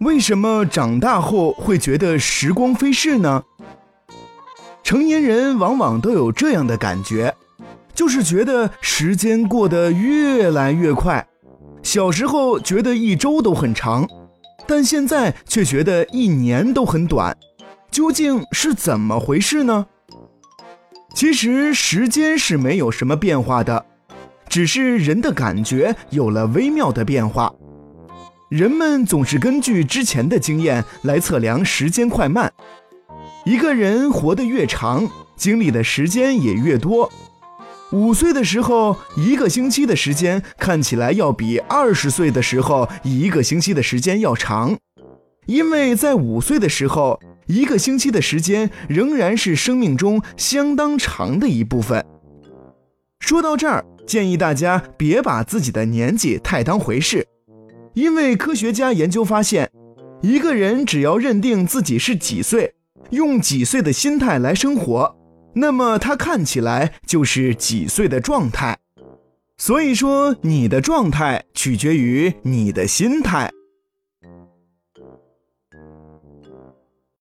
[0.00, 3.42] 为什么长大后会觉得时光飞逝呢？
[4.82, 7.34] 成年人往往都有这样的感觉，
[7.94, 11.26] 就是觉得时间过得越来越快。
[11.82, 14.06] 小时候觉得一周都很长，
[14.66, 17.36] 但现在却觉得一年都很短，
[17.90, 19.86] 究竟是怎么回事呢？
[21.14, 23.86] 其实时间是没有什么变化的，
[24.54, 27.52] 只是人的感觉有了微妙的变化。
[28.48, 32.52] 人们总是根据之前的经验来测量时间快慢。
[33.44, 37.10] 一个人活得越长，经历的时间也越多。
[37.90, 44.78] 五岁的时候，一个星期的时间看起来要比二十岁的时候一个星期的时间要长，
[45.46, 52.06] 因为在五岁的时候，一个星期的时间仍然是生命中相当长的一部分。
[53.18, 57.26] 说到这儿，建议大家别把自己的年纪太当回事。
[57.94, 59.70] 因为科学家研究发现
[60.20, 62.74] 一个人只要认定自己是几岁
[63.10, 65.16] 用几岁的心态来生活
[65.54, 68.78] 那么他看起来就是几岁的状态。
[69.56, 73.50] 所以说你的状态取决于你的心态。